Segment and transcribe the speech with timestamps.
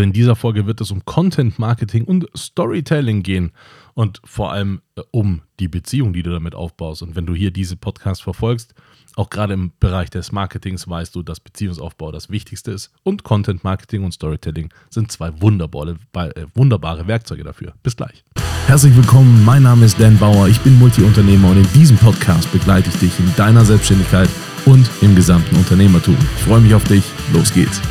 [0.00, 3.52] Denn in dieser Folge wird es um Content Marketing und Storytelling gehen
[3.92, 7.02] und vor allem äh, um die Beziehung, die du damit aufbaust.
[7.02, 8.72] Und wenn du hier diese Podcast verfolgst,
[9.16, 13.62] auch gerade im Bereich des Marketings weißt du, dass Beziehungsaufbau das Wichtigste ist und Content
[13.62, 17.74] Marketing und Storytelling sind zwei wunderbare, äh, wunderbare Werkzeuge dafür.
[17.82, 18.24] Bis gleich.
[18.68, 22.88] Herzlich willkommen, mein Name ist Dan Bauer, ich bin Multiunternehmer und in diesem Podcast begleite
[22.88, 24.30] ich dich in deiner Selbstständigkeit
[24.64, 26.16] und im gesamten Unternehmertum.
[26.38, 27.04] Ich freue mich auf dich,
[27.34, 27.82] los geht's.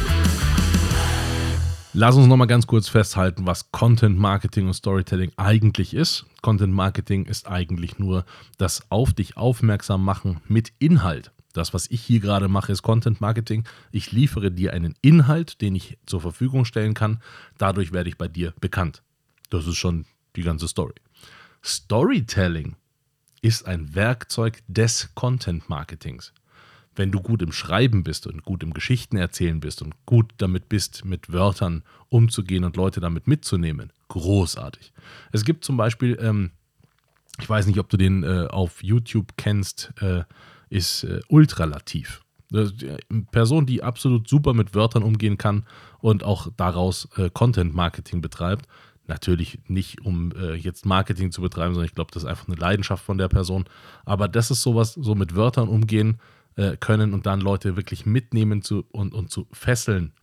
[1.93, 6.27] Lass uns nochmal ganz kurz festhalten, was Content Marketing und Storytelling eigentlich ist.
[6.43, 8.25] Content Marketing ist eigentlich nur
[8.59, 11.31] das auf dich aufmerksam machen mit Inhalt.
[11.53, 13.63] Das, was ich hier gerade mache, ist Content Marketing.
[13.91, 17.23] Ich liefere dir einen Inhalt, den ich zur Verfügung stellen kann.
[17.57, 19.01] Dadurch werde ich bei dir bekannt.
[19.49, 20.93] Das ist schon die ganze Story.
[21.65, 22.75] Storytelling
[23.41, 26.33] ist ein Werkzeug des Content Marketings
[26.99, 30.67] wenn du gut im Schreiben bist und gut im Geschichten erzählen bist und gut damit
[30.67, 34.91] bist, mit Wörtern umzugehen und Leute damit mitzunehmen, großartig.
[35.31, 36.51] Es gibt zum Beispiel, ähm,
[37.39, 40.23] ich weiß nicht, ob du den äh, auf YouTube kennst, äh,
[40.69, 42.21] ist äh, Ultralativ.
[42.51, 42.97] Eine
[43.31, 45.65] Person, die absolut super mit Wörtern umgehen kann
[45.99, 48.67] und auch daraus äh, Content Marketing betreibt.
[49.07, 52.57] Natürlich nicht, um äh, jetzt Marketing zu betreiben, sondern ich glaube, das ist einfach eine
[52.57, 53.63] Leidenschaft von der Person.
[54.03, 56.19] Aber das ist sowas, so mit Wörtern umgehen,
[56.59, 60.13] äh, können und dann Leute wirklich mitnehmen zu, und, und zu fesseln.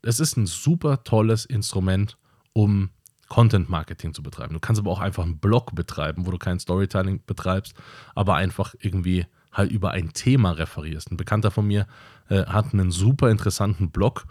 [0.00, 2.16] Es ist ein super tolles Instrument,
[2.54, 2.90] um
[3.28, 4.54] Content Marketing zu betreiben.
[4.54, 7.74] Du kannst aber auch einfach einen Blog betreiben, wo du kein Storytelling betreibst,
[8.14, 11.10] aber einfach irgendwie halt über ein Thema referierst.
[11.10, 11.86] Ein Bekannter von mir
[12.30, 14.24] äh, hat einen super interessanten Blog,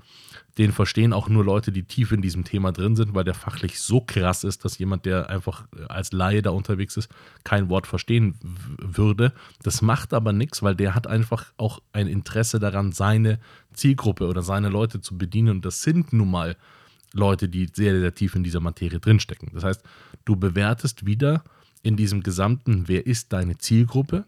[0.58, 3.80] den verstehen auch nur Leute, die tief in diesem Thema drin sind, weil der fachlich
[3.80, 7.10] so krass ist, dass jemand, der einfach als Laie da unterwegs ist,
[7.44, 8.36] kein Wort verstehen
[8.78, 9.34] würde.
[9.64, 13.40] Das macht aber nichts, weil der hat einfach auch ein Interesse daran, seine
[13.74, 15.50] Zielgruppe oder seine Leute zu bedienen.
[15.50, 16.58] Und das sind nun mal
[17.14, 19.52] Leute, die sehr, sehr tief in dieser Materie drinstecken.
[19.54, 19.84] Das heißt,
[20.26, 21.44] du bewertest wieder
[21.82, 24.26] in diesem gesamten, wer ist deine Zielgruppe,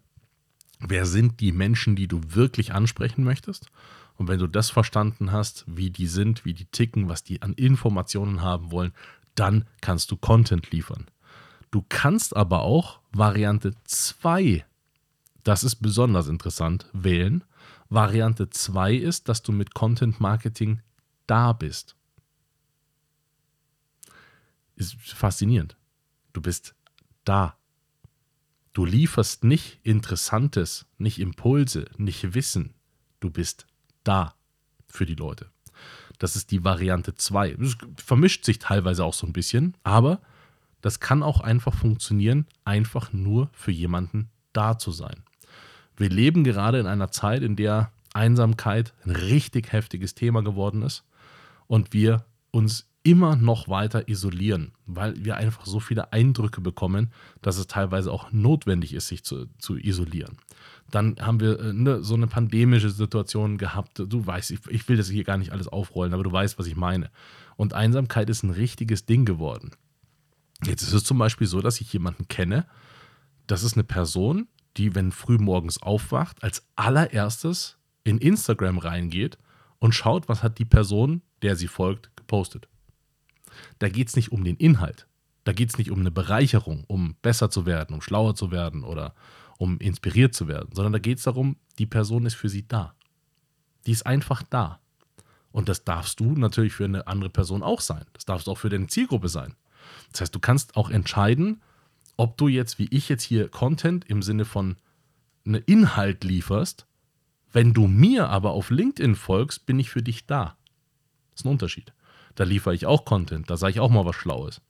[0.79, 3.69] wer sind die Menschen, die du wirklich ansprechen möchtest
[4.17, 7.53] und wenn du das verstanden hast, wie die sind, wie die ticken, was die an
[7.53, 8.93] Informationen haben wollen,
[9.35, 11.07] dann kannst du Content liefern.
[11.71, 14.63] Du kannst aber auch Variante 2,
[15.43, 17.43] das ist besonders interessant, wählen.
[17.89, 20.81] Variante 2 ist, dass du mit Content Marketing
[21.27, 21.95] da bist.
[24.75, 25.75] Ist faszinierend.
[26.31, 26.75] Du bist
[27.25, 27.57] da.
[28.73, 32.73] Du lieferst nicht Interessantes, nicht Impulse, nicht Wissen.
[33.19, 33.67] Du bist
[34.03, 34.33] da
[34.87, 35.49] für die Leute.
[36.19, 37.55] Das ist die Variante 2.
[37.59, 40.21] Das vermischt sich teilweise auch so ein bisschen, aber
[40.81, 45.23] das kann auch einfach funktionieren, einfach nur für jemanden da zu sein.
[45.97, 51.03] Wir leben gerade in einer Zeit, in der Einsamkeit ein richtig heftiges Thema geworden ist
[51.67, 57.57] und wir uns immer noch weiter isolieren, weil wir einfach so viele Eindrücke bekommen, dass
[57.57, 60.37] es teilweise auch notwendig ist, sich zu, zu isolieren.
[60.89, 63.99] Dann haben wir äh, ne, so eine pandemische Situation gehabt.
[63.99, 66.67] Du weißt, ich, ich will das hier gar nicht alles aufrollen, aber du weißt, was
[66.67, 67.11] ich meine.
[67.57, 69.71] Und Einsamkeit ist ein richtiges Ding geworden.
[70.63, 72.65] Jetzt ist es zum Beispiel so, dass ich jemanden kenne,
[73.47, 74.47] das ist eine Person,
[74.77, 79.37] die, wenn früh morgens aufwacht, als allererstes in Instagram reingeht
[79.79, 82.67] und schaut, was hat die Person, der sie folgt, gepostet.
[83.79, 85.07] Da geht es nicht um den Inhalt.
[85.43, 88.83] Da geht es nicht um eine Bereicherung, um besser zu werden, um schlauer zu werden
[88.83, 89.13] oder
[89.57, 92.95] um inspiriert zu werden, sondern da geht es darum, die Person ist für sie da.
[93.85, 94.79] Die ist einfach da.
[95.51, 98.05] Und das darfst du natürlich für eine andere Person auch sein.
[98.13, 99.55] Das darfst du auch für deine Zielgruppe sein.
[100.11, 101.61] Das heißt, du kannst auch entscheiden,
[102.17, 104.77] ob du jetzt, wie ich jetzt hier, Content im Sinne von
[105.45, 106.87] einem Inhalt lieferst.
[107.51, 110.57] Wenn du mir aber auf LinkedIn folgst, bin ich für dich da.
[111.31, 111.93] Das ist ein Unterschied.
[112.35, 114.61] Da liefere ich auch Content, da sage ich auch mal was Schlaues.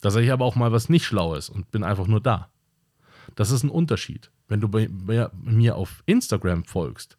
[0.00, 2.50] Da sage ich aber auch mal was nicht Schlaues und bin einfach nur da.
[3.34, 4.30] Das ist ein Unterschied.
[4.48, 4.88] Wenn du bei,
[5.32, 7.16] mir auf Instagram folgst,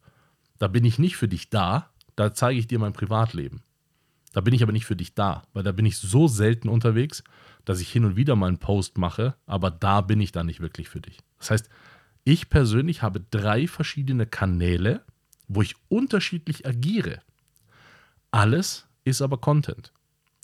[0.58, 3.62] da bin ich nicht für dich da, da zeige ich dir mein Privatleben.
[4.32, 7.24] Da bin ich aber nicht für dich da, weil da bin ich so selten unterwegs,
[7.64, 10.60] dass ich hin und wieder mal einen Post mache, aber da bin ich dann nicht
[10.60, 11.18] wirklich für dich.
[11.38, 11.68] Das heißt,
[12.24, 15.04] ich persönlich habe drei verschiedene Kanäle,
[15.48, 17.20] wo ich unterschiedlich agiere.
[18.30, 19.92] Alles ist aber Content.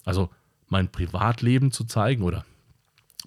[0.05, 0.31] Also
[0.69, 2.45] mein Privatleben zu zeigen oder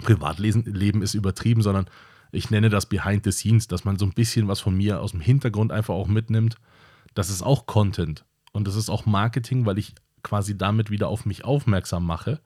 [0.01, 1.87] Privatleben ist übertrieben, sondern
[2.31, 5.11] ich nenne das Behind the Scenes, dass man so ein bisschen was von mir aus
[5.11, 6.55] dem Hintergrund einfach auch mitnimmt.
[7.13, 9.93] Das ist auch Content und das ist auch Marketing, weil ich
[10.23, 12.41] quasi damit wieder auf mich aufmerksam mache.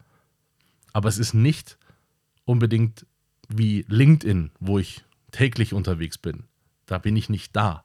[0.92, 1.78] Aber es ist nicht
[2.46, 3.06] unbedingt
[3.48, 6.46] wie LinkedIn, wo ich täglich unterwegs bin.
[6.86, 7.84] Da bin ich nicht da.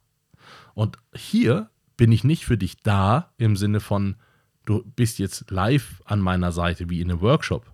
[0.74, 4.16] Und hier bin ich nicht für dich da im Sinne von,
[4.64, 7.70] du bist jetzt live an meiner Seite wie in einem Workshop,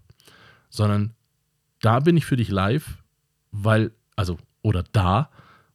[0.68, 1.14] sondern
[1.80, 2.98] da bin ich für dich live,
[3.52, 5.30] weil, also, oder da,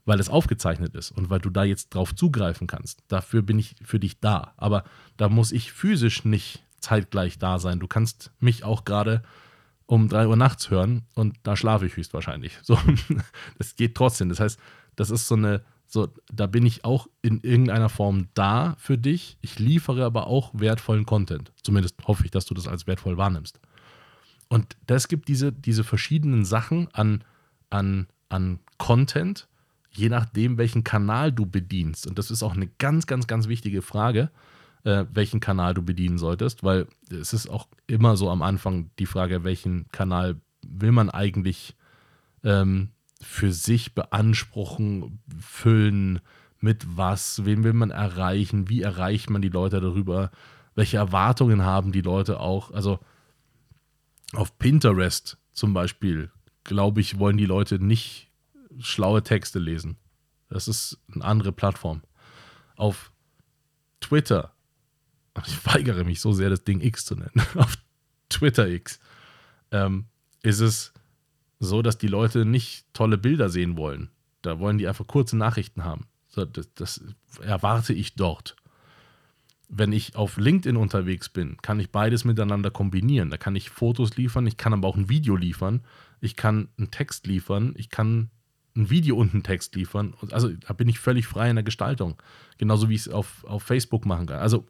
[0.06, 3.04] weil es aufgezeichnet ist und weil du da jetzt drauf zugreifen kannst.
[3.08, 4.54] Dafür bin ich für dich da.
[4.58, 4.84] Aber
[5.18, 7.80] da muss ich physisch nicht zeitgleich da sein.
[7.80, 9.24] Du kannst mich auch gerade
[9.88, 12.58] um 3 Uhr nachts hören und da schlafe ich höchstwahrscheinlich.
[12.62, 12.78] So,
[13.58, 14.30] das geht trotzdem.
[14.30, 14.60] Das heißt,
[14.96, 15.64] das ist so eine,
[15.96, 19.38] so, da bin ich auch in irgendeiner Form da für dich.
[19.40, 21.54] Ich liefere aber auch wertvollen Content.
[21.64, 23.62] Zumindest hoffe ich, dass du das als wertvoll wahrnimmst.
[24.50, 27.24] Und das gibt diese, diese verschiedenen Sachen an,
[27.70, 29.48] an, an Content,
[29.90, 32.08] je nachdem, welchen Kanal du bedienst.
[32.08, 34.32] Und das ist auch eine ganz, ganz, ganz wichtige Frage,
[34.84, 39.06] äh, welchen Kanal du bedienen solltest, weil es ist auch immer so am Anfang die
[39.06, 41.74] Frage, welchen Kanal will man eigentlich
[42.44, 42.90] ähm,
[43.25, 46.22] für sich beanspruchen, füllen,
[46.62, 50.31] mit was, wen will man erreichen, wie erreicht man die Leute darüber,
[50.75, 52.72] welche Erwartungen haben die Leute auch.
[52.72, 53.00] Also
[54.33, 56.31] auf Pinterest zum Beispiel,
[56.63, 58.31] glaube ich, wollen die Leute nicht
[58.80, 59.98] schlaue Texte lesen.
[60.50, 62.04] Das ist eine andere Plattform.
[62.75, 63.12] Auf
[64.01, 64.54] Twitter,
[65.45, 67.75] ich weigere mich so sehr, das Ding X zu nennen, auf
[68.30, 69.00] Twitter X,
[69.72, 70.06] ähm,
[70.42, 70.94] ist es
[71.60, 74.10] so, dass die Leute nicht tolle Bilder sehen wollen.
[74.42, 76.07] Da wollen die einfach kurze Nachrichten haben.
[76.28, 77.04] So, das, das
[77.42, 78.56] erwarte ich dort.
[79.68, 83.30] Wenn ich auf LinkedIn unterwegs bin, kann ich beides miteinander kombinieren.
[83.30, 85.81] Da kann ich Fotos liefern, ich kann aber auch ein Video liefern,
[86.22, 88.30] ich kann einen Text liefern, ich kann
[88.75, 90.13] ein Video und einen Text liefern.
[90.31, 92.22] Also da bin ich völlig frei in der Gestaltung.
[92.58, 94.40] Genauso wie ich es auf, auf Facebook machen kann.
[94.40, 94.66] Also,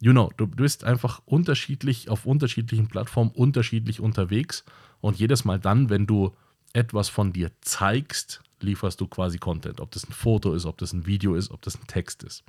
[0.00, 4.64] you know, du bist einfach unterschiedlich auf unterschiedlichen Plattformen unterschiedlich unterwegs.
[5.00, 6.34] Und jedes Mal dann, wenn du
[6.72, 9.80] etwas von dir zeigst, lieferst du quasi Content.
[9.80, 12.44] Ob das ein Foto ist, ob das ein Video ist, ob das ein Text ist.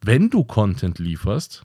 [0.00, 1.64] Wenn du Content lieferst,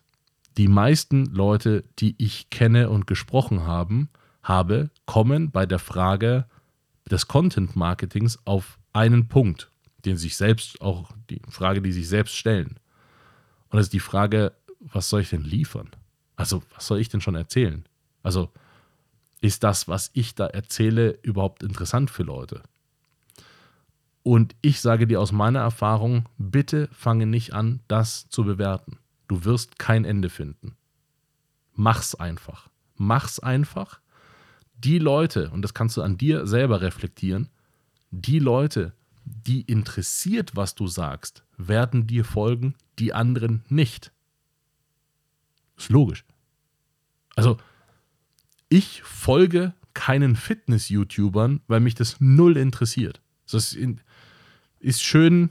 [0.58, 4.10] die meisten Leute, die ich kenne und gesprochen haben,
[4.44, 6.46] habe, kommen bei der Frage,
[7.10, 9.70] des Content Marketings auf einen Punkt,
[10.06, 12.80] den sich selbst auch die Frage, die sich selbst stellen.
[13.70, 15.90] Und das ist die Frage, was soll ich denn liefern?
[16.36, 17.86] Also, was soll ich denn schon erzählen?
[18.24, 18.50] Also,
[19.42, 22.64] ist das, was ich da erzähle, überhaupt interessant für Leute?
[24.24, 29.00] Und ich sage dir aus meiner Erfahrung, bitte fange nicht an, das zu bewerten.
[29.28, 30.76] Du wirst kein Ende finden.
[31.74, 32.70] Mach's einfach.
[32.96, 34.00] Mach's einfach
[34.84, 37.50] die Leute, und das kannst du an dir selber reflektieren,
[38.10, 38.94] die Leute,
[39.26, 44.12] die interessiert, was du sagst, werden dir folgen, die anderen nicht.
[45.78, 46.26] Ist logisch.
[47.36, 47.58] Also,
[48.72, 53.22] ich folge keinen Fitness-YouTubern, weil mich das null interessiert.
[53.52, 53.78] Das
[54.80, 55.50] ist schön,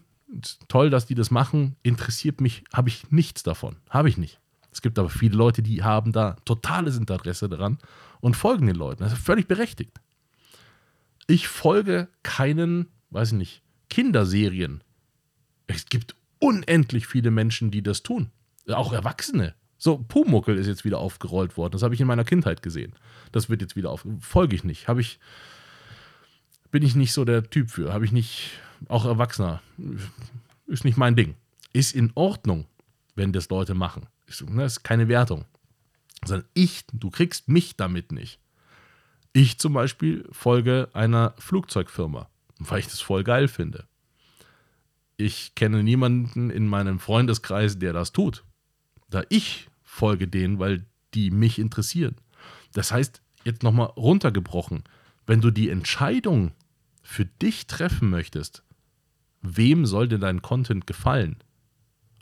[0.68, 3.76] toll, dass die das machen, interessiert mich, habe ich nichts davon.
[3.90, 4.40] Habe ich nicht.
[4.72, 7.78] Es gibt aber viele Leute, die haben da totales Interesse daran
[8.20, 9.02] und folgen den Leuten.
[9.02, 10.00] Das ist völlig berechtigt.
[11.26, 14.82] Ich folge keinen, weiß ich nicht, Kinderserien.
[15.66, 18.30] Es gibt unendlich viele Menschen, die das tun.
[18.66, 19.54] Auch Erwachsene.
[19.82, 21.72] So, Pumuckel ist jetzt wieder aufgerollt worden.
[21.72, 22.92] Das habe ich in meiner Kindheit gesehen.
[23.32, 24.06] Das wird jetzt wieder auf.
[24.20, 24.86] Folge ich nicht.
[24.86, 25.18] Habe ich.
[26.70, 27.92] Bin ich nicht so der Typ für.
[27.92, 28.50] Habe ich nicht.
[28.86, 29.60] Auch Erwachsener.
[30.66, 31.34] Ist nicht mein Ding.
[31.72, 32.66] Ist in Ordnung,
[33.16, 34.06] wenn das Leute machen.
[34.26, 35.44] Ist, ne, ist keine Wertung
[36.24, 38.38] sondern ich, du kriegst mich damit nicht.
[39.32, 43.86] Ich zum Beispiel folge einer Flugzeugfirma, weil ich das voll geil finde.
[45.16, 48.44] Ich kenne niemanden in meinem Freundeskreis, der das tut.
[49.08, 52.14] Da ich folge denen, weil die mich interessieren.
[52.72, 54.84] Das heißt, jetzt nochmal runtergebrochen,
[55.26, 56.52] wenn du die Entscheidung
[57.02, 58.62] für dich treffen möchtest,
[59.42, 61.36] wem soll dir dein Content gefallen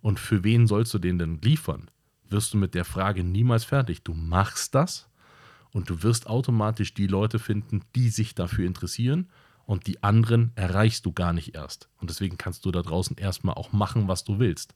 [0.01, 1.91] und für wen sollst du den denn liefern,
[2.29, 4.03] wirst du mit der Frage niemals fertig.
[4.03, 5.09] Du machst das
[5.71, 9.29] und du wirst automatisch die Leute finden, die sich dafür interessieren
[9.67, 11.91] und die anderen erreichst du gar nicht erst.
[12.01, 14.75] Und deswegen kannst du da draußen erstmal auch machen, was du willst.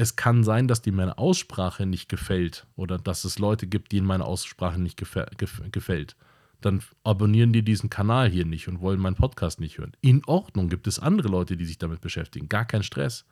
[0.00, 4.06] Es kann sein, dass dir meine Aussprache nicht gefällt oder dass es Leute gibt, denen
[4.06, 6.16] meine Aussprache nicht gefällt.
[6.62, 9.92] Dann abonnieren die diesen Kanal hier nicht und wollen meinen Podcast nicht hören.
[10.00, 12.48] In Ordnung, gibt es andere Leute, die sich damit beschäftigen.
[12.48, 13.26] Gar kein Stress.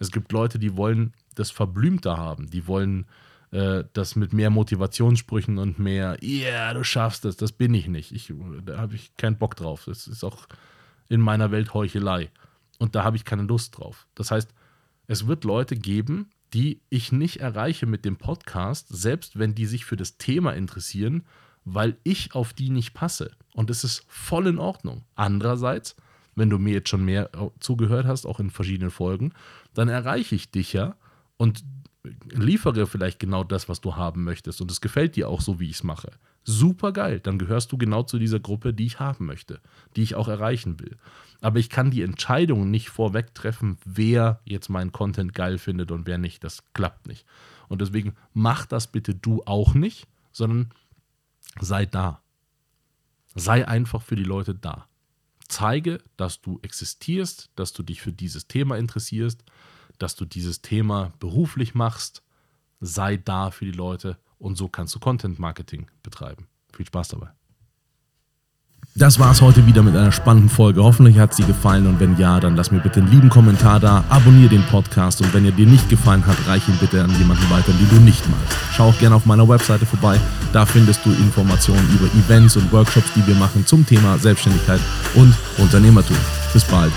[0.00, 2.50] Es gibt Leute, die wollen das verblümter haben.
[2.50, 3.06] Die wollen
[3.52, 7.86] äh, das mit mehr Motivationssprüchen und mehr, ja, yeah, du schaffst es, das bin ich
[7.86, 8.10] nicht.
[8.10, 8.32] Ich,
[8.64, 9.84] da habe ich keinen Bock drauf.
[9.86, 10.48] Das ist auch
[11.08, 12.28] in meiner Welt Heuchelei.
[12.80, 14.08] Und da habe ich keine Lust drauf.
[14.16, 14.52] Das heißt,
[15.08, 19.84] es wird Leute geben, die ich nicht erreiche mit dem Podcast, selbst wenn die sich
[19.84, 21.24] für das Thema interessieren,
[21.64, 23.32] weil ich auf die nicht passe.
[23.54, 25.04] Und es ist voll in Ordnung.
[25.14, 25.96] Andererseits,
[26.34, 29.32] wenn du mir jetzt schon mehr zugehört hast, auch in verschiedenen Folgen,
[29.74, 30.94] dann erreiche ich dich ja
[31.36, 31.64] und
[32.30, 35.68] liefere vielleicht genau das, was du haben möchtest und es gefällt dir auch so, wie
[35.68, 36.10] ich es mache.
[36.44, 39.60] Super geil, dann gehörst du genau zu dieser Gruppe, die ich haben möchte,
[39.96, 40.96] die ich auch erreichen will.
[41.40, 46.06] Aber ich kann die Entscheidung nicht vorweg treffen, wer jetzt meinen Content geil findet und
[46.06, 46.42] wer nicht.
[46.42, 47.26] Das klappt nicht.
[47.68, 50.70] Und deswegen mach das bitte du auch nicht, sondern
[51.60, 52.22] sei da.
[53.34, 54.88] Sei einfach für die Leute da.
[55.48, 59.44] Zeige, dass du existierst, dass du dich für dieses Thema interessierst,
[59.98, 62.22] dass du dieses Thema beruflich machst.
[62.80, 66.46] Sei da für die Leute und so kannst du Content Marketing betreiben.
[66.72, 67.30] Viel Spaß dabei.
[68.94, 70.82] Das war es heute wieder mit einer spannenden Folge.
[70.82, 74.02] Hoffentlich hat sie gefallen und wenn ja, dann lass mir bitte einen lieben Kommentar da,
[74.08, 77.48] abonniere den Podcast und wenn er dir nicht gefallen hat, reich ihn bitte an jemanden
[77.48, 78.56] weiter, den du nicht magst.
[78.72, 80.18] Schau auch gerne auf meiner Webseite vorbei.
[80.52, 84.80] Da findest du Informationen über Events und Workshops, die wir machen zum Thema Selbstständigkeit
[85.14, 86.16] und Unternehmertum.
[86.52, 86.92] Bis bald.